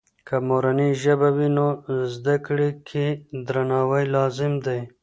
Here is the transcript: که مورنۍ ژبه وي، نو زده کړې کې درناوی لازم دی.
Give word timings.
که 0.27 0.35
مورنۍ 0.47 0.91
ژبه 1.03 1.29
وي، 1.35 1.49
نو 1.57 1.67
زده 2.13 2.35
کړې 2.45 2.69
کې 2.89 3.05
درناوی 3.47 4.03
لازم 4.15 4.53
دی. 4.65 4.79